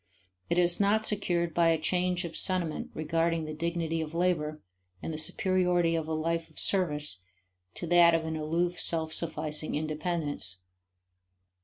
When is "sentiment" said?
2.35-2.89